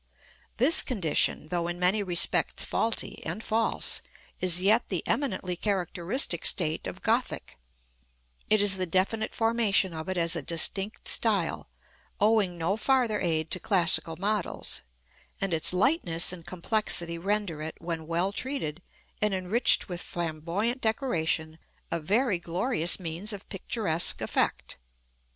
[0.57, 4.01] This condition, though in many respects faulty and false,
[4.39, 7.59] is yet the eminently characteristic state of Gothic:
[8.49, 11.69] it is the definite formation of it as a distinct style,
[12.19, 14.81] owing no farther aid to classical models;
[15.39, 18.81] and its lightness and complexity render it, when well treated,
[19.21, 21.59] and enriched with Flamboyant decoration,
[21.91, 24.79] a very glorious means of picturesque effect.